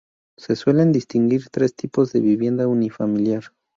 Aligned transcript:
Se 0.35 0.55
suelen 0.55 0.91
distinguir 0.91 1.49
tres 1.51 1.75
tipos 1.75 2.11
de 2.11 2.21
vivienda 2.21 2.65
unifamiliar. 2.67 3.43